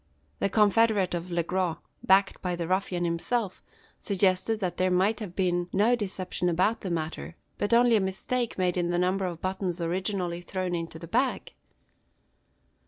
[0.39, 3.61] The confederate of Le Gros backed by the ruffian himself
[3.99, 8.57] suggested that there might have been no deception about the matter, but only a mistake
[8.57, 11.53] made in the number of buttons originally thrown into the bag.